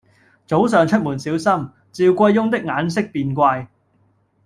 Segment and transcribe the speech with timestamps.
[0.47, 3.67] 早上小心出門，趙貴翁的眼色便怪：